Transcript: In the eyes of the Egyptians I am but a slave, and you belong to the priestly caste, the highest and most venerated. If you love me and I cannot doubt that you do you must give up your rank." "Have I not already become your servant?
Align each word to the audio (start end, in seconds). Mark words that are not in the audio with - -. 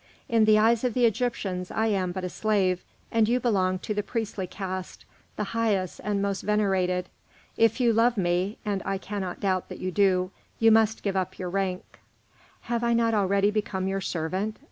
In 0.27 0.45
the 0.45 0.57
eyes 0.57 0.83
of 0.83 0.95
the 0.95 1.05
Egyptians 1.05 1.69
I 1.69 1.85
am 1.85 2.11
but 2.11 2.23
a 2.23 2.29
slave, 2.29 2.81
and 3.11 3.29
you 3.29 3.39
belong 3.39 3.77
to 3.85 3.93
the 3.93 4.01
priestly 4.01 4.47
caste, 4.47 5.05
the 5.35 5.43
highest 5.53 6.01
and 6.03 6.23
most 6.23 6.41
venerated. 6.41 7.07
If 7.55 7.79
you 7.79 7.93
love 7.93 8.17
me 8.17 8.57
and 8.65 8.81
I 8.83 8.97
cannot 8.97 9.39
doubt 9.41 9.69
that 9.69 9.77
you 9.77 9.91
do 9.91 10.31
you 10.57 10.71
must 10.71 11.03
give 11.03 11.15
up 11.15 11.37
your 11.37 11.51
rank." 11.51 11.99
"Have 12.61 12.83
I 12.83 12.93
not 12.93 13.13
already 13.13 13.51
become 13.51 13.87
your 13.87 14.01
servant? 14.01 14.57